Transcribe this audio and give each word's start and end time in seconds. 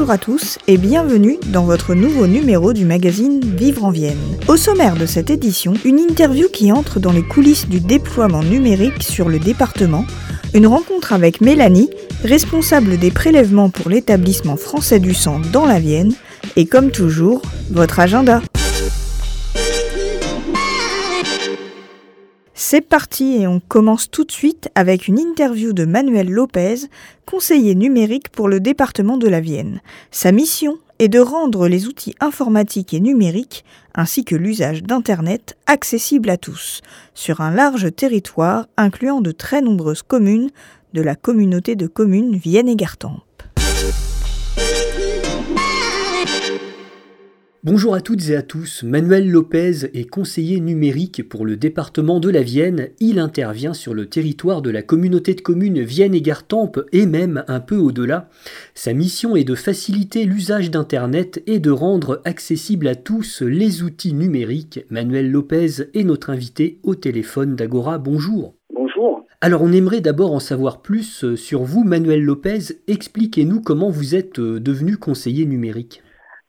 Bonjour 0.00 0.14
à 0.14 0.16
tous 0.16 0.58
et 0.66 0.78
bienvenue 0.78 1.36
dans 1.48 1.64
votre 1.64 1.92
nouveau 1.92 2.26
numéro 2.26 2.72
du 2.72 2.86
magazine 2.86 3.38
Vivre 3.44 3.84
en 3.84 3.90
Vienne. 3.90 4.16
Au 4.48 4.56
sommaire 4.56 4.96
de 4.96 5.04
cette 5.04 5.28
édition, 5.28 5.74
une 5.84 5.98
interview 5.98 6.48
qui 6.48 6.72
entre 6.72 7.00
dans 7.00 7.12
les 7.12 7.22
coulisses 7.22 7.68
du 7.68 7.80
déploiement 7.80 8.42
numérique 8.42 9.02
sur 9.02 9.28
le 9.28 9.38
département, 9.38 10.06
une 10.54 10.66
rencontre 10.66 11.12
avec 11.12 11.42
Mélanie, 11.42 11.90
responsable 12.24 12.96
des 12.96 13.10
prélèvements 13.10 13.68
pour 13.68 13.90
l'établissement 13.90 14.56
français 14.56 15.00
du 15.00 15.12
sang 15.12 15.38
dans 15.52 15.66
la 15.66 15.78
Vienne, 15.78 16.14
et 16.56 16.64
comme 16.64 16.92
toujours, 16.92 17.42
votre 17.70 18.00
agenda. 18.00 18.40
C'est 22.62 22.82
parti 22.82 23.36
et 23.40 23.46
on 23.46 23.58
commence 23.58 24.10
tout 24.10 24.24
de 24.24 24.30
suite 24.30 24.68
avec 24.74 25.08
une 25.08 25.18
interview 25.18 25.72
de 25.72 25.86
Manuel 25.86 26.28
Lopez, 26.28 26.74
conseiller 27.24 27.74
numérique 27.74 28.28
pour 28.28 28.50
le 28.50 28.60
département 28.60 29.16
de 29.16 29.28
la 29.28 29.40
Vienne. 29.40 29.80
Sa 30.10 30.30
mission 30.30 30.76
est 30.98 31.08
de 31.08 31.20
rendre 31.20 31.68
les 31.68 31.86
outils 31.86 32.14
informatiques 32.20 32.92
et 32.92 33.00
numériques, 33.00 33.64
ainsi 33.94 34.26
que 34.26 34.36
l'usage 34.36 34.82
d'Internet, 34.82 35.56
accessibles 35.66 36.28
à 36.28 36.36
tous, 36.36 36.82
sur 37.14 37.40
un 37.40 37.50
large 37.50 37.96
territoire 37.96 38.66
incluant 38.76 39.22
de 39.22 39.32
très 39.32 39.62
nombreuses 39.62 40.02
communes 40.02 40.50
de 40.92 41.00
la 41.00 41.14
communauté 41.14 41.76
de 41.76 41.86
communes 41.86 42.36
Vienne 42.36 42.68
Bonjour 47.62 47.94
à 47.94 48.00
toutes 48.00 48.30
et 48.30 48.36
à 48.36 48.42
tous, 48.42 48.84
Manuel 48.84 49.30
Lopez 49.30 49.90
est 49.92 50.08
conseiller 50.08 50.60
numérique 50.60 51.28
pour 51.28 51.44
le 51.44 51.56
département 51.56 52.18
de 52.18 52.30
la 52.30 52.40
Vienne. 52.40 52.88
Il 53.00 53.18
intervient 53.18 53.74
sur 53.74 53.92
le 53.92 54.06
territoire 54.06 54.62
de 54.62 54.70
la 54.70 54.80
communauté 54.80 55.34
de 55.34 55.42
communes 55.42 55.82
Vienne 55.82 56.14
et 56.14 56.22
Gartempe 56.22 56.80
et 56.92 57.04
même 57.04 57.44
un 57.48 57.60
peu 57.60 57.76
au-delà. 57.76 58.30
Sa 58.72 58.94
mission 58.94 59.36
est 59.36 59.44
de 59.44 59.54
faciliter 59.54 60.24
l'usage 60.24 60.70
d'Internet 60.70 61.42
et 61.46 61.58
de 61.58 61.70
rendre 61.70 62.22
accessibles 62.24 62.88
à 62.88 62.94
tous 62.94 63.42
les 63.42 63.82
outils 63.82 64.14
numériques. 64.14 64.86
Manuel 64.88 65.30
Lopez 65.30 65.82
est 65.92 66.04
notre 66.04 66.30
invité 66.30 66.78
au 66.82 66.94
téléphone 66.94 67.56
d'Agora. 67.56 67.98
Bonjour. 67.98 68.54
Bonjour. 68.72 69.26
Alors 69.42 69.60
on 69.60 69.72
aimerait 69.72 70.00
d'abord 70.00 70.32
en 70.32 70.40
savoir 70.40 70.80
plus 70.80 71.34
sur 71.34 71.64
vous, 71.64 71.84
Manuel 71.84 72.24
Lopez. 72.24 72.80
Expliquez-nous 72.88 73.60
comment 73.60 73.90
vous 73.90 74.14
êtes 74.14 74.40
devenu 74.40 74.96
conseiller 74.96 75.44
numérique. 75.44 76.02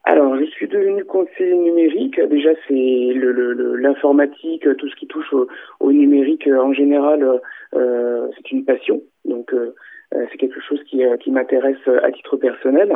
Alors, 0.04 0.36
je 0.36 0.46
suis 0.62 0.68
devenu 0.68 1.04
conseiller 1.06 1.56
numérique. 1.56 2.20
Déjà, 2.30 2.52
c'est 2.68 3.14
l'informatique, 3.16 4.66
le, 4.66 4.76
tout 4.76 4.88
ce 4.88 4.96
qui 4.96 5.08
touche 5.08 5.34
au, 5.80 5.92
numérique 5.92 6.48
en 6.48 6.72
général, 6.72 7.28
euh, 7.76 8.28
c'est 8.36 8.52
une 8.52 8.64
passion. 8.64 9.02
Donc, 9.26 9.54
euh, 9.54 9.74
c'est 10.14 10.38
quelque 10.38 10.60
chose 10.60 10.80
qui, 10.84 11.02
m'intéresse 11.32 11.88
à 12.04 12.12
titre 12.12 12.36
personnel. 12.38 12.94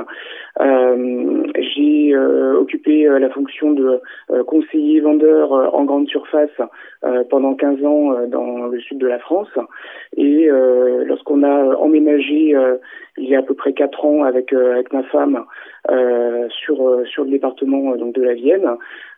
Euh, 0.60 1.44
j'ai 1.58 2.16
occupé 2.16 3.06
la 3.06 3.30
fonction 3.30 3.72
de 3.72 4.02
conseiller 4.46 5.00
vendeur 5.00 5.52
en 5.52 5.86
grande 5.86 6.10
surface 6.10 6.52
pendant 7.30 7.56
15 7.56 7.86
ans 7.86 8.28
dans 8.28 8.65
le 8.76 8.82
sud 8.82 8.98
de 8.98 9.08
la 9.08 9.20
France. 9.20 9.50
Et 10.18 10.48
lorsqu'on 11.06 11.44
a 11.44 11.76
emménagé 11.76 12.56
il 13.18 13.30
y 13.30 13.36
a 13.36 13.40
à 13.40 13.42
peu 13.44 13.54
près 13.54 13.74
4 13.74 14.06
ans 14.06 14.24
avec, 14.24 14.54
avec 14.54 14.92
ma 14.94 15.04
femme 15.04 15.46
euh, 15.90 16.48
sur 16.50 17.02
sur 17.08 17.24
le 17.24 17.32
département 17.32 17.96
donc 17.96 18.14
de 18.14 18.22
la 18.22 18.34
Vienne, 18.34 18.70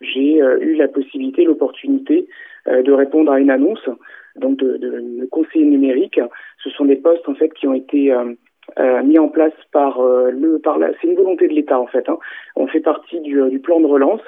j'ai 0.01 0.37
eu 0.37 0.75
la 0.75 0.87
possibilité, 0.87 1.43
l'opportunité 1.43 2.27
de 2.67 2.91
répondre 2.91 3.31
à 3.31 3.39
une 3.39 3.49
annonce 3.49 3.89
donc 4.37 4.57
de, 4.57 4.77
de, 4.77 5.25
conseiller 5.31 5.65
numérique. 5.65 6.19
Ce 6.63 6.69
sont 6.69 6.85
des 6.85 6.95
postes 6.95 7.27
en 7.27 7.35
fait 7.35 7.53
qui 7.53 7.67
ont 7.67 7.73
été 7.73 8.11
euh, 8.11 8.33
euh, 8.79 9.03
mis 9.03 9.19
en 9.19 9.29
place 9.29 9.53
par 9.71 9.99
euh, 9.99 10.31
le 10.31 10.59
par 10.59 10.77
la 10.77 10.91
c'est 10.99 11.07
une 11.07 11.15
volonté 11.15 11.47
de 11.47 11.53
l'État 11.53 11.79
en 11.79 11.87
fait. 11.87 12.07
Hein. 12.09 12.17
On 12.55 12.67
fait 12.67 12.79
partie 12.79 13.19
du, 13.21 13.59
plan 13.59 13.79
de 13.79 13.85
relance, 13.85 14.21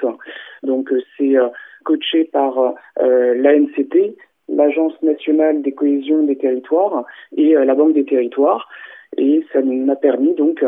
donc 0.62 0.92
c'est 1.16 1.34
coaché 1.84 2.24
par 2.24 2.74
l'ANCT, 3.00 4.16
l'Agence 4.50 4.92
nationale 5.02 5.62
des 5.62 5.72
cohésions 5.72 6.22
des 6.24 6.36
territoires 6.36 7.04
et 7.36 7.54
la 7.54 7.74
Banque 7.74 7.94
des 7.94 8.04
territoires. 8.04 8.68
Et 9.16 9.44
ça 9.52 9.60
m'a 9.62 9.96
permis 9.96 10.34
donc, 10.34 10.64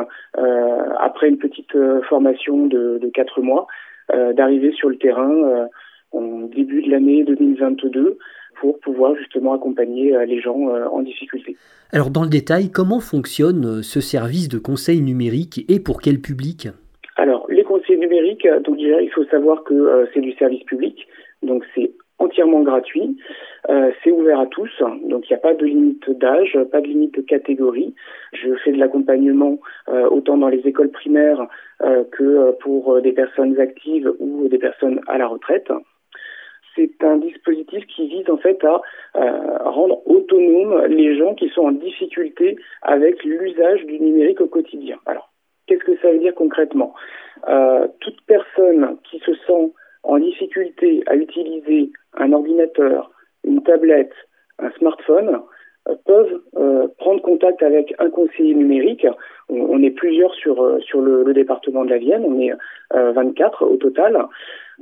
après 0.98 1.28
une 1.28 1.38
petite 1.38 1.76
formation 2.08 2.66
de, 2.66 2.98
de 2.98 3.08
quatre 3.08 3.40
mois, 3.40 3.66
d'arriver 4.12 4.72
sur 4.72 4.88
le 4.88 4.96
terrain 4.96 5.68
en 6.12 6.48
début 6.48 6.82
de 6.82 6.90
l'année 6.90 7.24
2022 7.24 8.18
pour 8.60 8.78
pouvoir 8.80 9.14
justement 9.16 9.54
accompagner 9.54 10.14
les 10.26 10.40
gens 10.40 10.68
en 10.90 11.02
difficulté. 11.02 11.56
Alors 11.92 12.10
dans 12.10 12.22
le 12.22 12.28
détail, 12.28 12.70
comment 12.70 13.00
fonctionne 13.00 13.82
ce 13.82 14.00
service 14.00 14.48
de 14.48 14.58
conseil 14.58 15.00
numérique 15.02 15.64
et 15.68 15.80
pour 15.80 16.00
quel 16.00 16.20
public? 16.20 16.68
Alors 17.16 17.46
les 17.48 17.64
conseils 17.64 17.98
numériques, 17.98 18.46
donc 18.64 18.76
déjà 18.76 19.00
il 19.00 19.10
faut 19.10 19.24
savoir 19.26 19.62
que 19.64 20.08
c'est 20.12 20.20
du 20.20 20.32
service 20.32 20.64
public, 20.64 21.06
donc 21.42 21.64
c'est 21.74 21.92
entièrement 22.22 22.62
gratuit, 22.62 23.16
euh, 23.68 23.90
c'est 24.02 24.10
ouvert 24.10 24.40
à 24.40 24.46
tous, 24.46 24.70
donc 25.04 25.28
il 25.28 25.32
n'y 25.32 25.36
a 25.36 25.40
pas 25.40 25.54
de 25.54 25.64
limite 25.64 26.10
d'âge, 26.10 26.58
pas 26.70 26.80
de 26.80 26.86
limite 26.86 27.14
de 27.14 27.22
catégorie. 27.22 27.94
Je 28.32 28.54
fais 28.64 28.72
de 28.72 28.78
l'accompagnement 28.78 29.58
euh, 29.88 30.08
autant 30.08 30.36
dans 30.36 30.48
les 30.48 30.60
écoles 30.66 30.90
primaires 30.90 31.46
euh, 31.82 32.04
que 32.10 32.52
pour 32.60 33.00
des 33.00 33.12
personnes 33.12 33.58
actives 33.60 34.12
ou 34.18 34.48
des 34.48 34.58
personnes 34.58 35.00
à 35.06 35.18
la 35.18 35.26
retraite 35.26 35.70
c'est 36.74 37.04
un 37.04 37.18
dispositif 37.18 37.84
qui 37.86 38.08
vise 38.08 38.30
en 38.30 38.38
fait 38.38 38.64
à 38.64 38.80
rendre 39.68 40.00
autonomes 40.08 40.86
les 40.86 41.18
gens 41.18 41.34
qui 41.34 41.50
sont 41.50 41.66
en 41.66 41.72
difficulté 41.72 42.56
avec 42.80 43.22
l'usage 43.24 43.84
du 43.84 44.00
numérique 44.00 44.40
au 44.40 44.46
quotidien. 44.46 44.96
Alors, 45.04 45.30
qu'est-ce 45.66 45.84
que 45.84 45.98
ça 45.98 46.10
veut 46.10 46.18
dire 46.18 46.34
concrètement? 46.34 46.94
Toute 48.00 48.22
personne 48.26 48.96
qui 49.04 49.18
se 49.18 49.34
sent 49.46 49.74
en 50.02 50.18
difficulté 50.18 51.02
à 51.06 51.16
utiliser 51.16 51.90
un 52.14 52.32
ordinateur, 52.32 53.10
une 53.44 53.62
tablette, 53.62 54.12
un 54.58 54.70
smartphone, 54.72 55.40
euh, 55.88 55.94
peuvent 56.06 56.40
euh, 56.56 56.86
prendre 56.98 57.20
contact 57.22 57.62
avec 57.62 57.94
un 57.98 58.08
conseiller 58.10 58.54
numérique. 58.54 59.06
On, 59.48 59.82
est 59.82 59.90
plusieurs 59.90 60.32
sur, 60.34 60.62
euh, 60.62 60.78
sur 60.80 61.00
le, 61.00 61.32
département 61.34 61.84
de 61.84 61.90
la 61.90 61.98
Vienne, 61.98 62.24
on 62.24 62.40
est 62.40 62.52
24 62.92 63.64
au 63.64 63.76
total. 63.76 64.26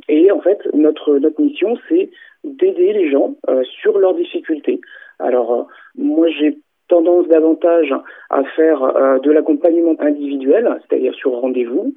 Et 0.09 0.31
en 0.31 0.41
fait, 0.41 0.61
notre, 0.75 1.17
notre 1.19 1.41
mission, 1.41 1.77
c'est 1.89 2.11
d'aider 2.45 2.93
les 2.93 3.11
gens 3.11 3.35
sur 3.65 3.99
leurs 3.99 4.15
difficultés. 4.15 4.81
Alors, 5.19 5.69
moi, 5.97 6.29
j'ai 6.29 6.59
tendance 6.89 7.29
davantage 7.29 7.95
à 8.31 8.43
faire 8.57 9.21
de 9.21 9.31
l'accompagnement 9.31 9.95
individuel, 10.01 10.81
c'est-à-dire 10.89 11.15
sur 11.15 11.33
rendez-vous, 11.33 11.95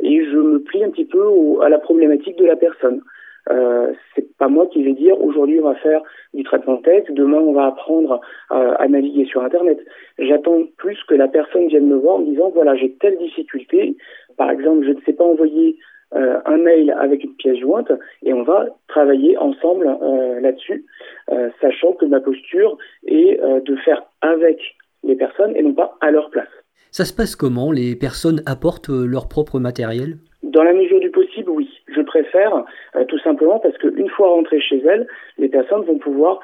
et 0.00 0.24
je 0.24 0.36
me 0.36 0.60
plie 0.60 0.84
un 0.84 0.90
petit 0.90 1.04
peu 1.04 1.24
au, 1.24 1.60
à 1.62 1.68
la 1.68 1.78
problématique 1.78 2.38
de 2.38 2.46
la 2.46 2.56
personne. 2.56 3.02
Euh, 3.50 3.92
c'est 4.14 4.36
pas 4.38 4.46
moi 4.46 4.66
qui 4.68 4.84
vais 4.84 4.92
dire 4.92 5.20
aujourd'hui 5.20 5.58
on 5.58 5.64
va 5.64 5.74
faire 5.74 6.00
du 6.32 6.44
traitement 6.44 6.76
de 6.76 6.82
texte, 6.82 7.12
demain 7.12 7.38
on 7.38 7.52
va 7.52 7.66
apprendre 7.66 8.20
à, 8.50 8.74
à 8.74 8.86
naviguer 8.86 9.24
sur 9.24 9.42
Internet. 9.42 9.80
J'attends 10.18 10.62
plus 10.76 11.02
que 11.08 11.14
la 11.14 11.26
personne 11.26 11.66
vienne 11.66 11.88
me 11.88 11.96
voir 11.96 12.16
en 12.16 12.18
me 12.20 12.26
disant 12.26 12.50
voilà 12.54 12.76
j'ai 12.76 12.92
telle 13.00 13.18
difficulté, 13.18 13.96
par 14.36 14.48
exemple 14.50 14.84
je 14.84 14.92
ne 14.92 15.00
sais 15.00 15.12
pas 15.12 15.24
envoyer 15.24 15.76
euh, 16.14 16.40
un 16.44 16.58
mail 16.58 16.94
avec 17.00 17.24
une 17.24 17.34
pièce 17.36 17.58
jointe 17.58 17.90
et 18.22 18.34
on 18.34 18.42
va 18.42 18.66
travailler 18.86 19.38
ensemble 19.38 19.96
euh, 20.02 20.40
là-dessus, 20.40 20.84
euh, 21.30 21.48
sachant 21.62 21.92
que 21.92 22.04
ma 22.04 22.20
posture 22.20 22.76
est 23.06 23.40
de 23.64 23.76
faire 23.76 24.02
avec 24.20 24.60
les 25.04 25.16
personnes 25.16 25.56
et 25.56 25.62
non 25.62 25.72
pas 25.72 25.96
à 26.02 26.10
leur 26.10 26.28
place. 26.28 26.48
Ça 26.90 27.04
se 27.04 27.12
passe 27.12 27.36
comment? 27.36 27.72
Les 27.72 27.96
personnes 27.96 28.42
apportent 28.46 28.90
leur 28.90 29.28
propre 29.28 29.58
matériel? 29.58 30.18
Dans 30.42 30.62
la 30.62 30.74
mesure 30.74 31.00
du 31.00 31.10
possible, 31.10 31.50
oui. 31.50 31.68
Je 31.94 32.00
préfère 32.02 32.64
tout 33.08 33.18
simplement 33.20 33.58
parce 33.58 33.76
qu'une 33.78 34.08
fois 34.08 34.28
rentrées 34.28 34.60
chez 34.60 34.82
elles, 34.84 35.06
les 35.38 35.48
personnes 35.48 35.84
vont 35.84 35.98
pouvoir 35.98 36.40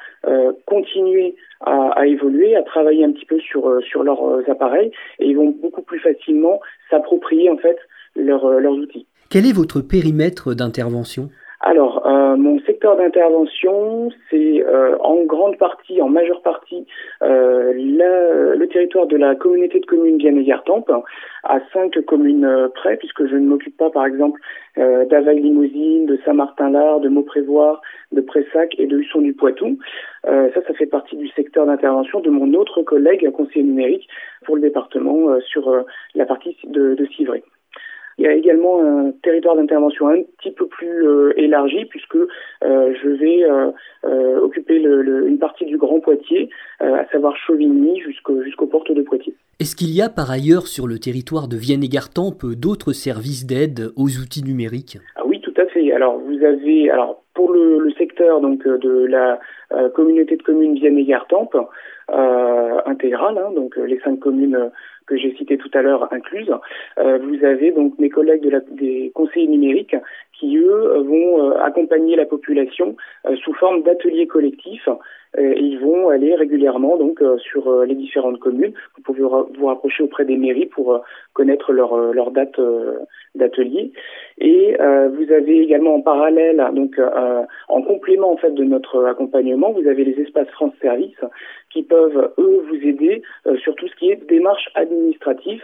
continuer 0.65 1.35
à, 1.61 1.89
à, 1.91 2.07
évoluer, 2.07 2.55
à 2.55 2.63
travailler 2.63 3.03
un 3.03 3.11
petit 3.11 3.25
peu 3.25 3.39
sur, 3.39 3.79
sur 3.83 4.03
leurs 4.03 4.49
appareils 4.49 4.91
et 5.19 5.27
ils 5.27 5.35
vont 5.35 5.49
beaucoup 5.61 5.81
plus 5.81 5.99
facilement 5.99 6.59
s'approprier 6.89 7.49
en 7.49 7.57
fait 7.57 7.77
leur, 8.15 8.47
leurs 8.59 8.73
outils. 8.73 9.05
Quel 9.29 9.45
est 9.45 9.53
votre 9.53 9.81
périmètre 9.81 10.53
d'intervention? 10.55 11.29
Alors, 11.61 12.07
euh, 12.07 12.37
mon 12.37 12.57
secteur 12.61 12.95
d'intervention, 12.95 14.09
c'est 14.29 14.63
euh, 14.65 14.97
en 14.99 15.23
grande 15.25 15.57
partie, 15.57 16.01
en 16.01 16.07
majeure 16.07 16.41
partie, 16.41 16.85
euh, 17.21 17.73
le 17.73 18.65
territoire 18.67 19.07
de 19.07 19.17
la 19.17 19.35
communauté 19.35 19.81
de 19.81 19.85
communes 19.85 20.17
Vienne-et-Gartempe, 20.17 20.89
à 21.43 21.59
cinq 21.73 21.99
communes 22.05 22.69
près, 22.75 22.95
puisque 22.95 23.25
je 23.27 23.35
ne 23.35 23.45
m'occupe 23.45 23.75
pas, 23.75 23.89
par 23.89 24.05
exemple, 24.05 24.39
d'Availle-Limousine, 24.77 26.05
de 26.05 26.17
Saint-Martin-Lard, 26.23 27.01
de 27.01 27.09
Mauprévoire, 27.09 27.81
de 28.11 28.21
Pressac 28.21 28.75
et 28.77 28.85
de 28.85 28.99
Husson-du-Poitou. 28.99 29.79
ça, 30.23 30.61
ça 30.65 30.73
fait 30.73 30.85
partie 30.85 31.17
du 31.17 31.27
secteur 31.29 31.65
d'intervention 31.65 32.19
de 32.19 32.29
mon 32.29 32.53
autre 32.53 32.83
collègue, 32.83 33.29
conseiller 33.31 33.63
numérique, 33.63 34.07
pour 34.45 34.55
le 34.55 34.61
département 34.61 35.39
sur 35.41 35.83
la 36.15 36.25
partie 36.25 36.55
de, 36.65 36.93
de 36.93 37.05
Civray. 37.07 37.43
Il 38.19 38.25
y 38.25 38.27
a 38.27 38.33
également 38.33 38.81
un 38.81 39.11
territoire 39.23 39.55
d'intervention 39.55 40.09
un 40.09 40.21
petit 40.37 40.51
peu 40.51 40.67
plus 40.67 41.07
euh, 41.07 41.31
élargi 41.37 41.85
puisque 41.85 42.17
euh, 42.17 42.93
je 43.01 43.07
vais 43.07 43.45
euh, 43.45 44.39
occuper 44.41 44.75
une 44.75 45.39
partie 45.39 45.63
du 45.65 45.77
Grand 45.77 46.01
Poitiers, 46.01 46.49
à 46.81 47.05
savoir 47.13 47.37
Chauvigny 47.37 48.01
jusqu'aux 48.01 48.65
portes 48.65 48.91
de 48.91 49.01
Poitiers. 49.03 49.33
Est-ce 49.61 49.73
qu'il 49.73 49.95
y 49.95 50.01
a 50.01 50.09
par 50.09 50.29
ailleurs 50.31 50.67
sur 50.67 50.85
le 50.85 50.99
territoire 50.99 51.47
de 51.47 51.55
Vienne 51.55 51.81
et 51.81 51.87
Gartempe 51.87 52.45
d'autres 52.45 52.91
services 52.91 53.45
d'aide 53.45 53.91
aux 53.95 54.09
outils 54.09 54.43
numériques? 54.43 54.97
Ah 55.15 55.21
Oui, 55.25 55.39
tout 55.39 55.53
à 55.55 55.65
fait. 55.67 55.93
Alors 55.93 56.17
vous 56.17 56.43
avez 56.43 56.89
alors 56.89 57.23
pour 57.33 57.53
le, 57.53 57.89
secteur 57.97 58.41
donc 58.41 58.67
de 58.67 59.05
la 59.05 59.39
communauté 59.95 60.35
de 60.35 60.43
communes 60.43 60.75
Vienne 60.75 60.97
et 60.97 61.05
Gartempe 61.05 61.55
intégrale, 62.85 63.37
hein, 63.37 63.51
donc 63.55 63.77
les 63.77 63.99
cinq 63.99 64.19
communes 64.19 64.71
que 65.09 65.17
j'ai 65.17 65.35
cité 65.35 65.57
tout 65.57 65.71
à 65.73 65.81
l'heure 65.81 66.07
incluses. 66.13 66.53
Euh, 66.99 67.17
vous 67.17 67.43
avez 67.43 67.71
donc 67.71 67.97
mes 67.97 68.09
collègues 68.09 68.43
de 68.43 68.51
la, 68.51 68.59
des 68.59 69.11
conseillers 69.15 69.47
numériques 69.47 69.95
qui, 70.33 70.55
eux, 70.57 70.99
vont 70.99 71.51
euh, 71.51 71.59
accompagner 71.61 72.15
la 72.15 72.25
population 72.25 72.95
euh, 73.25 73.35
sous 73.37 73.53
forme 73.55 73.81
d'ateliers 73.83 74.27
collectifs. 74.27 74.87
Et 75.37 75.59
ils 75.59 75.79
vont 75.79 76.09
aller 76.09 76.33
régulièrement 76.35 76.97
donc 76.97 77.21
sur 77.37 77.83
les 77.83 77.95
différentes 77.95 78.39
communes. 78.39 78.73
Vous 78.95 79.03
pouvez 79.03 79.21
vous 79.21 79.65
rapprocher 79.67 80.03
auprès 80.03 80.25
des 80.25 80.37
mairies 80.37 80.65
pour 80.65 81.01
connaître 81.33 81.71
leur, 81.71 82.13
leur 82.13 82.31
date 82.31 82.59
d'atelier. 83.35 83.91
Et 84.39 84.75
vous 84.77 85.31
avez 85.31 85.61
également 85.61 85.95
en 85.95 86.01
parallèle, 86.01 86.65
donc 86.73 86.99
en 87.67 87.81
complément 87.83 88.31
en 88.31 88.37
fait 88.37 88.53
de 88.55 88.63
notre 88.63 89.05
accompagnement, 89.05 89.71
vous 89.71 89.87
avez 89.87 90.03
les 90.03 90.19
espaces 90.19 90.49
France 90.49 90.73
Service 90.81 91.19
qui 91.71 91.83
peuvent 91.83 92.31
eux 92.39 92.65
vous 92.67 92.87
aider 92.87 93.21
sur 93.61 93.75
tout 93.75 93.87
ce 93.87 93.95
qui 93.95 94.09
est 94.09 94.27
démarche 94.27 94.69
administrative. 94.73 95.63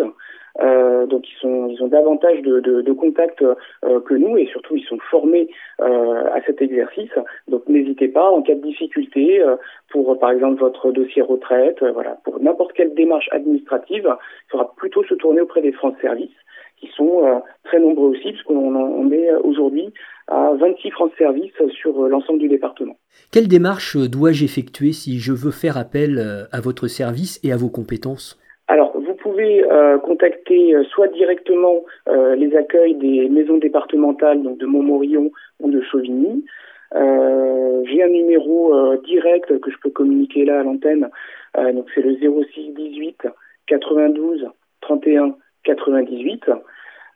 Euh, 0.62 1.06
donc 1.06 1.26
ils 1.30 1.38
sont 1.42 1.68
ils 1.68 1.84
ont 1.84 1.88
davantage 1.88 2.42
de, 2.42 2.60
de, 2.62 2.82
de 2.82 2.92
contacts 2.94 3.42
euh, 3.42 4.00
que 4.00 4.14
nous 4.14 4.38
et 4.38 4.46
surtout 4.48 4.76
ils 4.78 4.86
sont 4.86 5.00
formés 5.12 5.50
euh, 5.82 6.24
à 6.34 6.42
cet 6.46 6.62
exercice. 6.62 7.12
Donc 7.50 7.68
n'hésitez 7.68 8.08
pas 8.08 8.30
en 8.30 8.42
cas 8.42 8.56
de 8.56 8.62
difficulté 8.62 9.44
pour 9.90 10.18
par 10.18 10.32
exemple 10.32 10.60
votre 10.60 10.92
dossier 10.92 11.22
retraite, 11.22 11.84
voilà 11.94 12.18
pour 12.24 12.40
n'importe 12.40 12.74
quelle 12.74 12.94
démarche 12.94 13.28
administrative, 13.32 14.08
il 14.08 14.52
faudra 14.52 14.74
plutôt 14.78 15.04
se 15.04 15.14
tourner 15.16 15.42
auprès 15.42 15.62
des 15.62 15.74
France 15.74 15.96
Services 16.02 16.30
qui 16.78 16.88
sont 16.96 17.42
très 17.64 17.80
nombreux 17.80 18.10
aussi 18.10 18.32
puisqu'on 18.32 18.76
on 18.76 19.12
est 19.12 19.34
aujourd'hui 19.36 19.94
à 20.28 20.52
26 20.58 20.92
France 20.92 21.12
Services 21.18 21.54
sur 21.70 22.08
l'ensemble 22.08 22.40
du 22.40 22.48
département. 22.48 22.96
Quelle 23.32 23.48
démarche 23.48 23.98
dois-je 23.98 24.46
effectuer 24.46 24.94
si 24.94 25.20
je 25.20 25.34
veux 25.34 25.52
faire 25.52 25.78
appel 25.78 26.48
à 26.52 26.62
votre 26.62 26.88
service 26.88 27.40
et 27.44 27.52
à 27.52 27.58
vos 27.58 27.70
compétences? 27.70 28.40
Alors, 28.68 28.94
pouvez 29.26 29.66
euh, 29.66 29.98
contacter 29.98 30.76
euh, 30.76 30.84
soit 30.84 31.08
directement 31.08 31.84
euh, 32.08 32.36
les 32.36 32.56
accueils 32.56 32.94
des 32.94 33.28
maisons 33.28 33.58
départementales, 33.58 34.44
donc 34.44 34.60
de 34.60 34.68
Montmorillon 34.68 35.32
ou 35.60 35.72
de 35.72 35.82
Chauvigny. 35.82 36.46
J'ai 36.94 38.04
un 38.04 38.08
numéro 38.08 38.96
direct 39.04 39.60
que 39.60 39.70
je 39.70 39.78
peux 39.82 39.90
communiquer 39.90 40.46
là 40.46 40.62
à 40.62 40.64
l'antenne, 40.64 41.10
donc 41.56 41.88
c'est 41.94 42.02
le 42.02 42.16
06 42.16 42.74
18 42.74 43.28
92 43.68 44.48
31 44.82 45.36
98. 45.66 46.52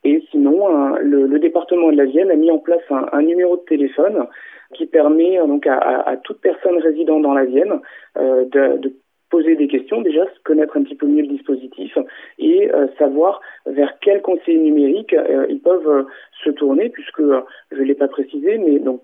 Et 0.04 0.22
sinon, 0.30 0.96
le, 1.00 1.38
département 1.38 1.90
de 1.92 1.96
la 1.96 2.04
Vienne 2.04 2.30
a 2.30 2.34
mis 2.34 2.50
en 2.50 2.58
place 2.58 2.82
un, 2.90 3.22
numéro 3.22 3.56
de 3.56 3.62
téléphone 3.62 4.26
qui 4.74 4.86
permet 4.86 5.38
donc 5.38 5.66
à, 5.66 6.14
toute 6.24 6.40
personne 6.40 6.78
résidant 6.78 7.20
dans 7.20 7.34
la 7.34 7.44
Vienne 7.46 7.80
de 8.16 8.92
poser 9.30 9.56
des 9.56 9.68
questions, 9.68 10.02
déjà 10.02 10.24
connaître 10.44 10.76
un 10.76 10.82
petit 10.82 10.96
peu 10.96 11.06
mieux 11.06 11.22
le 11.22 11.28
dispositif 11.28 11.96
et 12.38 12.70
euh, 12.72 12.88
savoir 12.98 13.40
vers 13.64 13.98
quel 14.00 14.20
conseiller 14.20 14.58
numérique 14.58 15.14
euh, 15.14 15.46
ils 15.48 15.60
peuvent 15.60 15.88
euh, 15.88 16.02
se 16.44 16.50
tourner, 16.50 16.90
puisque 16.90 17.22
je 17.22 17.76
ne 17.80 17.84
l'ai 17.84 17.94
pas 17.94 18.08
précisé, 18.08 18.58
mais 18.58 18.78
donc 18.80 19.02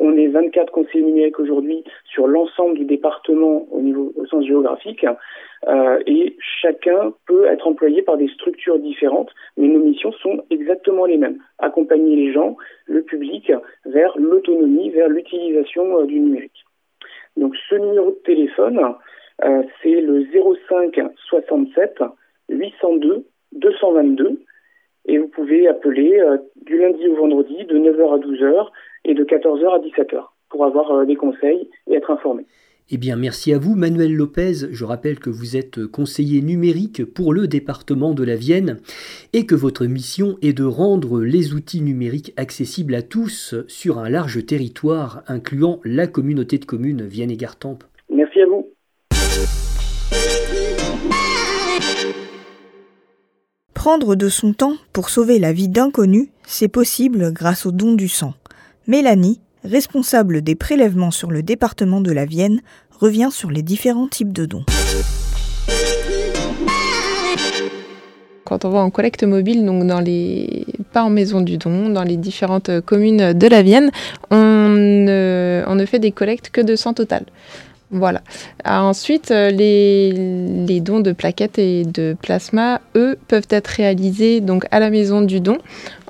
on 0.00 0.16
est 0.16 0.28
24 0.28 0.70
conseillers 0.72 1.04
numériques 1.04 1.40
aujourd'hui 1.40 1.84
sur 2.04 2.28
l'ensemble 2.28 2.78
du 2.78 2.84
département 2.84 3.66
au 3.72 3.80
niveau 3.80 4.12
au 4.16 4.26
sens 4.26 4.46
géographique 4.46 5.04
et 6.06 6.36
chacun 6.62 7.12
peut 7.26 7.46
être 7.46 7.66
employé 7.66 8.02
par 8.02 8.16
des 8.16 8.28
structures 8.28 8.78
différentes, 8.78 9.32
mais 9.56 9.66
nos 9.66 9.80
missions 9.80 10.12
sont 10.12 10.44
exactement 10.50 11.04
les 11.04 11.16
mêmes 11.16 11.38
accompagner 11.58 12.14
les 12.14 12.32
gens, 12.32 12.56
le 12.86 13.02
public 13.02 13.50
vers 13.86 14.16
l'autonomie, 14.16 14.90
vers 14.90 15.08
l'utilisation 15.08 16.04
du 16.04 16.20
numérique. 16.20 16.64
Donc 17.36 17.56
ce 17.68 17.74
numéro 17.74 18.10
de 18.10 18.20
téléphone, 18.24 18.94
euh, 19.44 19.62
c'est 19.82 20.00
le 20.00 20.26
05 20.68 21.00
67 21.28 22.02
802 22.48 23.24
222 23.52 24.40
et 25.06 25.18
vous 25.18 25.28
pouvez 25.28 25.68
appeler 25.68 26.18
euh, 26.20 26.38
du 26.66 26.78
lundi 26.78 27.06
au 27.08 27.16
vendredi 27.16 27.64
de 27.64 27.78
9h 27.78 28.14
à 28.14 28.18
12h 28.18 28.66
et 29.04 29.14
de 29.14 29.24
14h 29.24 29.74
à 29.74 29.78
17h 29.78 30.24
pour 30.50 30.64
avoir 30.64 30.90
euh, 30.90 31.04
des 31.04 31.16
conseils 31.16 31.70
et 31.88 31.94
être 31.94 32.10
informé. 32.10 32.44
Eh 32.90 32.96
bien, 32.96 33.16
merci 33.16 33.52
à 33.52 33.58
vous, 33.58 33.74
Manuel 33.74 34.14
Lopez. 34.14 34.70
Je 34.70 34.84
rappelle 34.84 35.18
que 35.18 35.28
vous 35.28 35.58
êtes 35.58 35.86
conseiller 35.86 36.40
numérique 36.40 37.04
pour 37.04 37.34
le 37.34 37.46
département 37.46 38.14
de 38.14 38.24
la 38.24 38.34
Vienne 38.34 38.78
et 39.34 39.44
que 39.44 39.54
votre 39.54 39.84
mission 39.84 40.38
est 40.40 40.56
de 40.56 40.64
rendre 40.64 41.20
les 41.20 41.52
outils 41.52 41.82
numériques 41.82 42.32
accessibles 42.38 42.94
à 42.94 43.02
tous 43.02 43.54
sur 43.68 43.98
un 43.98 44.08
large 44.08 44.44
territoire 44.46 45.22
incluant 45.28 45.80
la 45.84 46.06
communauté 46.06 46.56
de 46.56 46.64
communes 46.64 47.02
Vienne 47.02 47.30
et 47.30 47.36
Gartempe. 47.36 47.84
Merci 48.08 48.40
à 48.40 48.46
vous. 48.46 48.72
Prendre 53.88 54.16
de 54.16 54.28
son 54.28 54.52
temps 54.52 54.74
pour 54.92 55.08
sauver 55.08 55.38
la 55.38 55.54
vie 55.54 55.68
d'inconnus, 55.68 56.28
c'est 56.46 56.68
possible 56.68 57.32
grâce 57.32 57.64
au 57.64 57.72
don 57.72 57.94
du 57.94 58.06
sang. 58.06 58.34
Mélanie, 58.86 59.40
responsable 59.64 60.42
des 60.42 60.56
prélèvements 60.56 61.10
sur 61.10 61.30
le 61.30 61.42
département 61.42 62.02
de 62.02 62.12
la 62.12 62.26
Vienne, 62.26 62.60
revient 63.00 63.30
sur 63.30 63.50
les 63.50 63.62
différents 63.62 64.06
types 64.06 64.34
de 64.34 64.44
dons. 64.44 64.66
Quand 68.44 68.66
on 68.66 68.68
va 68.68 68.80
en 68.80 68.90
collecte 68.90 69.24
mobile, 69.24 69.64
donc 69.64 69.86
dans 69.86 70.00
les 70.00 70.66
pas 70.92 71.02
en 71.02 71.08
maison 71.08 71.40
du 71.40 71.56
don, 71.56 71.88
dans 71.88 72.04
les 72.04 72.18
différentes 72.18 72.82
communes 72.82 73.32
de 73.32 73.46
la 73.46 73.62
Vienne, 73.62 73.90
on 74.30 74.68
ne, 74.68 75.64
on 75.66 75.76
ne 75.76 75.86
fait 75.86 75.98
des 75.98 76.12
collectes 76.12 76.50
que 76.50 76.60
de 76.60 76.76
sang 76.76 76.92
total. 76.92 77.24
Voilà. 77.90 78.20
Ah, 78.64 78.82
ensuite, 78.84 79.30
euh, 79.30 79.50
les, 79.50 80.80
dons 80.80 81.00
de 81.00 81.12
plaquettes 81.12 81.58
et 81.58 81.84
de 81.84 82.14
plasma, 82.20 82.82
eux, 82.96 83.16
peuvent 83.28 83.46
être 83.48 83.68
réalisés 83.68 84.40
donc 84.42 84.66
à 84.70 84.78
la 84.78 84.90
maison 84.90 85.22
du 85.22 85.40
don. 85.40 85.56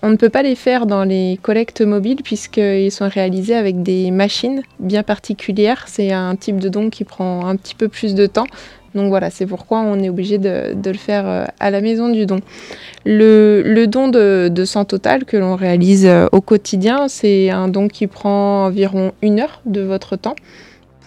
On 0.02 0.10
ne 0.10 0.16
peut 0.16 0.28
pas 0.28 0.42
les 0.42 0.56
faire 0.56 0.86
dans 0.86 1.04
les 1.04 1.38
collectes 1.40 1.80
mobiles 1.82 2.22
puisqu'ils 2.24 2.90
sont 2.90 3.08
réalisés 3.08 3.54
avec 3.54 3.82
des 3.82 4.10
machines 4.10 4.62
bien 4.80 5.04
particulières. 5.04 5.84
C'est 5.86 6.10
un 6.12 6.34
type 6.34 6.58
de 6.58 6.68
don 6.68 6.90
qui 6.90 7.04
prend 7.04 7.46
un 7.46 7.54
petit 7.54 7.76
peu 7.76 7.86
plus 7.86 8.14
de 8.14 8.26
temps. 8.26 8.46
Donc 8.94 9.08
voilà, 9.10 9.30
c'est 9.30 9.46
pourquoi 9.46 9.80
on 9.80 10.02
est 10.02 10.08
obligé 10.08 10.38
de, 10.38 10.74
le 10.84 10.94
faire 10.94 11.28
euh, 11.28 11.44
à 11.60 11.70
la 11.70 11.80
maison 11.80 12.08
du 12.08 12.26
don. 12.26 12.40
Le, 13.04 13.86
don 13.86 14.08
de, 14.08 14.48
de, 14.52 14.64
sang 14.64 14.84
total 14.84 15.24
que 15.24 15.36
l'on 15.36 15.54
réalise 15.54 16.06
euh, 16.06 16.26
au 16.32 16.40
quotidien, 16.40 17.06
c'est 17.06 17.50
un 17.50 17.68
don 17.68 17.86
qui 17.86 18.08
prend 18.08 18.64
environ 18.66 19.12
une 19.22 19.40
heure 19.40 19.60
de 19.66 19.82
votre 19.82 20.16
temps 20.16 20.34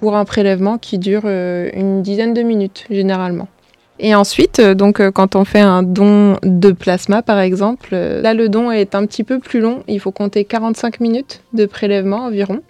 pour 0.01 0.17
un 0.17 0.25
prélèvement 0.25 0.79
qui 0.79 0.97
dure 0.97 1.21
euh, 1.25 1.69
une 1.73 2.01
dizaine 2.01 2.33
de 2.33 2.41
minutes 2.41 2.85
généralement. 2.89 3.47
Et 3.99 4.15
ensuite, 4.15 4.59
euh, 4.59 4.73
donc 4.73 4.99
euh, 4.99 5.11
quand 5.11 5.35
on 5.35 5.45
fait 5.45 5.59
un 5.59 5.83
don 5.83 6.37
de 6.41 6.71
plasma 6.71 7.21
par 7.21 7.39
exemple, 7.39 7.95
là 7.95 8.33
le 8.33 8.49
don 8.49 8.71
est 8.71 8.95
un 8.95 9.05
petit 9.05 9.23
peu 9.23 9.37
plus 9.39 9.59
long, 9.61 9.83
il 9.87 9.99
faut 9.99 10.11
compter 10.11 10.43
45 10.43 10.99
minutes 10.99 11.43
de 11.53 11.65
prélèvement 11.67 12.25
environ. 12.25 12.61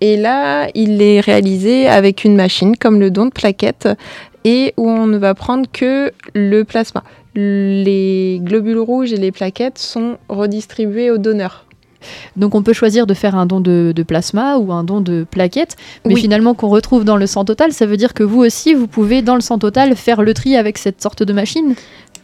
Et 0.00 0.16
là, 0.16 0.68
il 0.74 1.02
est 1.02 1.20
réalisé 1.20 1.86
avec 1.86 2.24
une 2.24 2.34
machine 2.34 2.74
comme 2.76 3.00
le 3.00 3.10
don 3.10 3.26
de 3.26 3.32
plaquettes 3.32 3.88
et 4.44 4.72
où 4.78 4.88
on 4.88 5.06
ne 5.06 5.18
va 5.18 5.34
prendre 5.34 5.66
que 5.70 6.12
le 6.34 6.62
plasma. 6.62 7.02
Les 7.34 8.40
globules 8.42 8.78
rouges 8.78 9.12
et 9.12 9.18
les 9.18 9.30
plaquettes 9.30 9.78
sont 9.78 10.16
redistribués 10.30 11.10
aux 11.10 11.18
donneurs. 11.18 11.66
Donc 12.36 12.54
on 12.54 12.62
peut 12.62 12.72
choisir 12.72 13.06
de 13.06 13.14
faire 13.14 13.34
un 13.34 13.46
don 13.46 13.60
de, 13.60 13.92
plasma 14.06 14.56
ou 14.56 14.72
un 14.72 14.84
don 14.84 15.00
de 15.00 15.26
plaquettes, 15.30 15.76
mais 16.04 16.16
finalement 16.16 16.54
qu'on 16.54 16.68
retrouve 16.68 17.04
dans 17.04 17.16
le 17.16 17.26
sang 17.26 17.44
total, 17.44 17.72
ça 17.72 17.86
veut 17.86 17.96
dire 17.96 18.14
que 18.14 18.22
vous 18.22 18.40
aussi, 18.40 18.74
vous 18.74 18.86
pouvez 18.86 19.22
dans 19.22 19.34
le 19.34 19.40
sang 19.40 19.58
total 19.58 19.94
faire 19.96 20.22
le 20.22 20.34
tri 20.34 20.56
avec 20.56 20.78
cette 20.78 21.02
sorte 21.02 21.22
de 21.22 21.32
machine? 21.32 21.74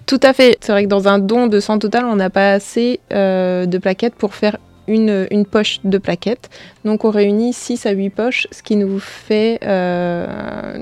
Tout 0.07 0.21
à 0.23 0.33
fait. 0.33 0.57
C'est 0.61 0.73
vrai 0.73 0.85
que 0.85 0.89
dans 0.89 1.09
un 1.09 1.19
don 1.19 1.49
de 1.49 1.61
sang 1.61 1.79
total, 1.79 2.05
on 2.05 2.17
n'a 2.17 2.31
pas 2.31 2.53
assez 2.53 3.01
euh, 3.13 3.67
de 3.67 3.79
plaquettes 3.79 4.15
pour 4.15 4.35
faire 4.35 4.57
une, 4.87 5.27
une 5.31 5.45
poche 5.45 5.81
de 5.85 5.99
plaquettes. 5.99 6.49
Donc 6.85 7.05
on 7.05 7.11
réunit 7.11 7.53
6 7.53 7.87
à 7.87 7.91
8 7.91 8.11
poches, 8.11 8.47
ce 8.53 8.63
qui 8.63 8.77
nous 8.77 8.99
fait 9.01 9.59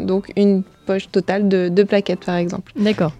donc 0.07 0.31
une 0.37 0.63
poche 0.87 1.11
totale 1.11 1.49
de, 1.49 1.69
de 1.69 1.83
plaquettes 1.83 2.25
par 2.25 2.37
exemple. 2.37 2.73
D'accord. 2.77 3.13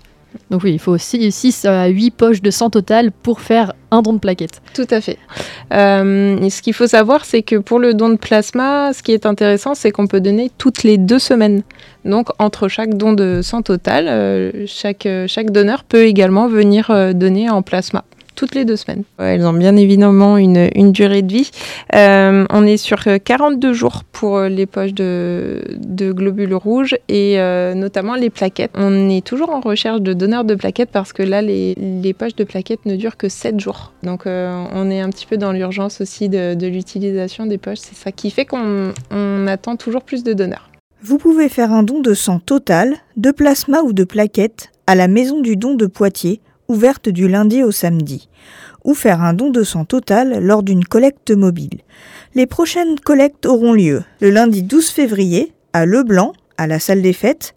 Donc 0.51 0.63
oui, 0.65 0.73
il 0.73 0.79
faut 0.79 0.97
6 0.99 1.65
à 1.65 1.87
8 1.87 2.11
poches 2.13 2.43
de 2.43 2.51
sang 2.51 2.71
total 2.71 3.11
pour 3.11 3.41
faire 3.41 3.73
un 3.91 4.03
don 4.03 4.15
de 4.15 4.19
plaquettes. 4.19 4.61
Tout 4.75 4.87
à 4.91 5.01
fait. 5.01 5.19
Euh, 5.73 6.49
ce 6.49 6.63
qu'il 6.63 6.75
faut 6.75 6.87
savoir, 6.87 7.25
c'est 7.25 7.43
que 7.43 7.57
pour 7.57 7.79
le 7.79 7.95
don 7.95 8.09
de 8.11 8.17
plasma, 8.17 8.93
ce 8.93 9.03
qui 9.03 9.13
est 9.13 9.27
intéressant, 9.27 9.75
c'est 9.75 9.91
qu'on 9.91 10.07
peut 10.07 10.21
donner 10.21 10.51
toutes 10.59 10.83
les 10.83 10.99
deux 10.99 11.19
semaines. 11.19 11.63
Donc 12.05 12.29
entre 12.39 12.69
chaque 12.69 12.95
don 12.95 13.13
de 13.13 13.41
sang 13.43 13.63
total, 13.63 14.09
euh, 14.09 14.67
chaque, 14.67 15.09
chaque 15.27 15.51
donneur 15.51 15.85
peut 15.85 16.05
également 16.05 16.49
venir 16.49 16.91
euh, 16.91 17.13
donner 17.13 17.49
en 17.49 17.63
plasma 17.63 18.05
toutes 18.35 18.55
les 18.55 18.65
deux 18.65 18.77
semaines. 18.77 19.05
Elles 19.19 19.47
ont 19.47 19.53
bien 19.53 19.77
évidemment 19.77 20.37
une, 20.37 20.69
une 20.75 20.93
durée 20.93 21.23
de 21.23 21.33
vie. 21.33 21.51
Euh, 21.95 22.45
on 22.51 22.67
est 22.67 22.77
sur 22.77 23.05
42 23.25 23.73
jours 23.73 24.03
pour 24.13 24.41
les 24.41 24.67
poches 24.67 24.95
de, 24.95 25.63
de 25.79 26.13
globules 26.13 26.55
rouges 26.55 26.97
et 27.09 27.41
euh, 27.41 27.75
notamment 27.75 28.15
les 28.15 28.31
plaquettes. 28.31 28.73
On 28.75 29.09
est 29.09 29.25
toujours 29.25 29.51
en 29.51 29.61
recherche 29.61 30.01
de 30.01 30.13
donneurs 30.13 30.45
de 30.45 30.55
plaquettes 30.55 30.91
parce 30.91 31.13
que 31.13 31.23
là, 31.23 31.43
les, 31.43 31.75
les 31.77 32.13
poches 32.13 32.37
de 32.37 32.45
plaquettes 32.45 32.87
ne 32.87 32.97
durent 32.97 33.17
que 33.17 33.29
7 33.29 33.61
jours. 33.61 33.93
Donc 34.03 34.27
euh, 34.27 34.65
on 34.73 34.91
est 34.91 35.01
un 35.01 35.11
petit 35.11 35.27
peu 35.27 35.37
dans 35.37 35.53
l'urgence 35.53 36.01
aussi 36.01 36.29
de, 36.29 36.55
de 36.55 36.67
l'utilisation 36.67 37.47
des 37.47 37.59
poches. 37.59 37.79
C'est 37.79 37.97
ça 37.97 38.13
qui 38.13 38.31
fait 38.31 38.45
qu'on 38.45 38.93
on 39.11 39.47
attend 39.47 39.77
toujours 39.77 40.03
plus 40.03 40.25
de 40.25 40.33
donneurs. 40.33 40.71
Vous 41.03 41.19
pouvez 41.19 41.51
faire 41.51 41.71
un 41.71 41.83
don 41.83 42.01
de 42.01 42.15
sang 42.15 42.39
total, 42.39 42.97
de 43.17 43.31
plasma 43.31 43.83
ou 43.83 43.93
de 43.93 44.05
plaquettes 44.05 44.71
à 44.87 44.95
la 44.95 45.07
Maison 45.07 45.41
du 45.41 45.57
don 45.57 45.75
de 45.75 45.87
Poitiers 45.87 46.41
ouverte 46.69 47.09
du 47.09 47.29
lundi 47.29 47.63
au 47.63 47.71
samedi, 47.71 48.29
ou 48.85 48.95
faire 48.95 49.23
un 49.23 49.33
don 49.33 49.51
de 49.51 49.63
sang 49.63 49.85
total 49.85 50.45
lors 50.45 50.63
d'une 50.63 50.85
collecte 50.85 51.31
mobile. 51.31 51.81
Les 52.35 52.47
prochaines 52.47 52.99
collectes 53.01 53.47
auront 53.47 53.73
lieu 53.73 54.03
le 54.21 54.31
lundi 54.31 54.63
12 54.63 54.89
février 54.89 55.53
à 55.73 55.87
Leblanc, 55.87 56.33
à 56.57 56.67
la 56.67 56.79
salle 56.79 57.03
des 57.03 57.13
fêtes, 57.13 57.55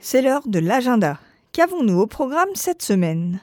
C'est 0.00 0.22
l'heure 0.22 0.42
de 0.46 0.58
l'agenda. 0.58 1.18
Qu'avons-nous 1.52 2.00
au 2.00 2.06
programme 2.06 2.48
cette 2.54 2.82
semaine? 2.82 3.40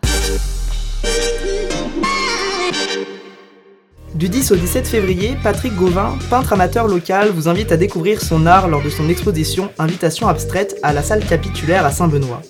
Du 4.14 4.30
10 4.30 4.52
au 4.52 4.56
17 4.56 4.88
février, 4.88 5.36
Patrick 5.44 5.76
Gauvin, 5.76 6.18
peintre 6.30 6.54
amateur 6.54 6.88
local, 6.88 7.30
vous 7.30 7.48
invite 7.48 7.72
à 7.72 7.78
découvrir 7.78 8.22
son 8.22 8.46
art 8.46 8.68
lors 8.68 8.84
de 8.84 8.90
son 8.90 9.10
exposition 9.10 9.72
Invitation 9.78 10.28
abstraite 10.28 10.78
à 10.84 10.94
la 10.94 11.04
salle 11.04 11.26
capitulaire 11.26 11.86
à 11.86 11.92
Saint-Benoît. 11.92 12.42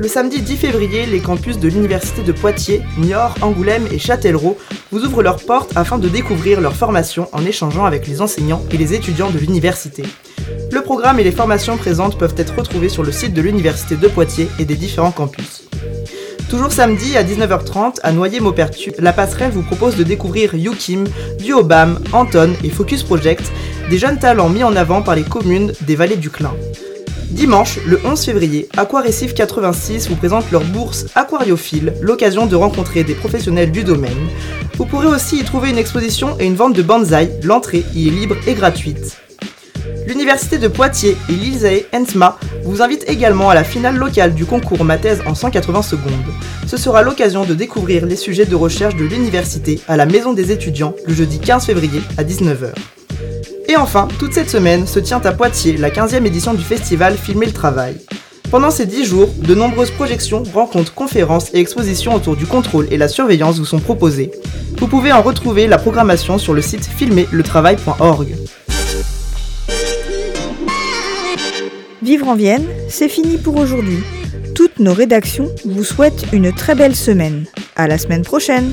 Le 0.00 0.06
samedi 0.06 0.42
10 0.42 0.56
février, 0.56 1.06
les 1.06 1.18
campus 1.18 1.58
de 1.58 1.66
l'Université 1.66 2.22
de 2.22 2.30
Poitiers, 2.30 2.82
Niort, 2.98 3.34
Angoulême 3.40 3.88
et 3.90 3.98
Châtellerault 3.98 4.56
vous 4.92 5.04
ouvrent 5.04 5.24
leurs 5.24 5.44
portes 5.44 5.76
afin 5.76 5.98
de 5.98 6.08
découvrir 6.08 6.60
leur 6.60 6.76
formation 6.76 7.28
en 7.32 7.44
échangeant 7.44 7.84
avec 7.84 8.06
les 8.06 8.20
enseignants 8.20 8.62
et 8.70 8.76
les 8.76 8.94
étudiants 8.94 9.30
de 9.30 9.38
l'université. 9.38 10.04
Le 10.70 10.82
programme 10.82 11.18
et 11.18 11.24
les 11.24 11.32
formations 11.32 11.76
présentes 11.76 12.16
peuvent 12.16 12.36
être 12.36 12.56
retrouvés 12.56 12.88
sur 12.88 13.02
le 13.02 13.10
site 13.10 13.34
de 13.34 13.42
l'Université 13.42 13.96
de 13.96 14.06
Poitiers 14.06 14.48
et 14.60 14.64
des 14.64 14.76
différents 14.76 15.10
campus. 15.10 15.68
Toujours 16.48 16.72
samedi 16.72 17.16
à 17.16 17.24
19h30 17.24 17.96
à 18.04 18.12
Noyer-Maupertu, 18.12 18.92
la 19.00 19.12
passerelle 19.12 19.50
vous 19.50 19.64
propose 19.64 19.96
de 19.96 20.04
découvrir 20.04 20.54
Yukim, 20.54 21.04
Duobam, 21.40 21.98
Anton 22.12 22.52
et 22.62 22.70
Focus 22.70 23.02
Project, 23.02 23.50
des 23.90 23.98
jeunes 23.98 24.20
talents 24.20 24.48
mis 24.48 24.62
en 24.62 24.76
avant 24.76 25.02
par 25.02 25.16
les 25.16 25.24
communes 25.24 25.72
des 25.80 25.96
vallées 25.96 26.16
du 26.16 26.30
Clin. 26.30 26.54
Dimanche, 27.30 27.78
le 27.86 28.00
11 28.04 28.24
février, 28.24 28.68
Aquarécif 28.76 29.34
86 29.34 30.08
vous 30.08 30.16
présente 30.16 30.50
leur 30.50 30.64
bourse 30.64 31.06
Aquariophile, 31.14 31.92
l'occasion 32.00 32.46
de 32.46 32.56
rencontrer 32.56 33.04
des 33.04 33.14
professionnels 33.14 33.70
du 33.70 33.84
domaine. 33.84 34.28
Vous 34.76 34.86
pourrez 34.86 35.08
aussi 35.08 35.38
y 35.38 35.44
trouver 35.44 35.68
une 35.68 35.78
exposition 35.78 36.38
et 36.40 36.46
une 36.46 36.54
vente 36.54 36.74
de 36.74 36.82
bonsaï, 36.82 37.30
l'entrée 37.42 37.84
y 37.94 38.08
est 38.08 38.10
libre 38.10 38.36
et 38.46 38.54
gratuite. 38.54 39.18
L'Université 40.06 40.56
de 40.56 40.68
Poitiers 40.68 41.18
et 41.28 41.32
l'ILSAE 41.32 41.84
ENSMA 41.94 42.38
vous 42.64 42.80
invitent 42.80 43.08
également 43.08 43.50
à 43.50 43.54
la 43.54 43.64
finale 43.64 43.96
locale 43.96 44.34
du 44.34 44.46
concours 44.46 44.82
Ma 44.82 44.96
thèse 44.96 45.22
en 45.26 45.34
180 45.34 45.82
secondes. 45.82 46.12
Ce 46.66 46.78
sera 46.78 47.02
l'occasion 47.02 47.44
de 47.44 47.52
découvrir 47.52 48.06
les 48.06 48.16
sujets 48.16 48.46
de 48.46 48.56
recherche 48.56 48.96
de 48.96 49.04
l'université 49.04 49.80
à 49.86 49.98
la 49.98 50.06
Maison 50.06 50.32
des 50.32 50.50
étudiants 50.50 50.94
le 51.06 51.12
jeudi 51.12 51.38
15 51.40 51.66
février 51.66 52.00
à 52.16 52.24
19h. 52.24 52.72
Et 53.70 53.76
enfin, 53.76 54.08
toute 54.18 54.32
cette 54.32 54.48
semaine 54.48 54.86
se 54.86 54.98
tient 54.98 55.20
à 55.20 55.32
Poitiers 55.32 55.76
la 55.76 55.90
15e 55.90 56.24
édition 56.24 56.54
du 56.54 56.64
festival 56.64 57.18
Filmer 57.18 57.44
le 57.44 57.52
Travail. 57.52 57.98
Pendant 58.50 58.70
ces 58.70 58.86
10 58.86 59.04
jours, 59.04 59.28
de 59.36 59.54
nombreuses 59.54 59.90
projections, 59.90 60.42
rencontres, 60.42 60.94
conférences 60.94 61.52
et 61.52 61.60
expositions 61.60 62.14
autour 62.14 62.34
du 62.34 62.46
contrôle 62.46 62.88
et 62.90 62.96
la 62.96 63.08
surveillance 63.08 63.58
vous 63.58 63.66
sont 63.66 63.78
proposées. 63.78 64.30
Vous 64.78 64.88
pouvez 64.88 65.12
en 65.12 65.20
retrouver 65.20 65.66
la 65.66 65.76
programmation 65.76 66.38
sur 66.38 66.54
le 66.54 66.62
site 66.62 66.86
filmerletravail.org. 66.86 68.34
Vivre 72.00 72.28
en 72.28 72.36
Vienne, 72.36 72.66
c'est 72.88 73.10
fini 73.10 73.36
pour 73.36 73.56
aujourd'hui. 73.56 73.98
Toutes 74.54 74.78
nos 74.78 74.94
rédactions 74.94 75.50
vous 75.66 75.84
souhaitent 75.84 76.24
une 76.32 76.54
très 76.54 76.74
belle 76.74 76.96
semaine. 76.96 77.44
À 77.76 77.86
la 77.86 77.98
semaine 77.98 78.22
prochaine! 78.22 78.72